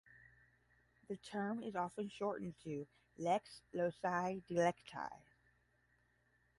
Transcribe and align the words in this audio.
The 1.09 1.17
term 1.17 1.61
is 1.61 1.75
often 1.75 2.09
shortened 2.09 2.55
to 2.63 2.87
"lex 3.19 3.61
loci 3.71 4.41
delicti". 4.49 5.11